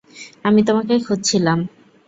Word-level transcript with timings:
আমি 0.45 0.61
তোমাকে 0.63 0.93
খুঁজছিলাম। 0.99 1.59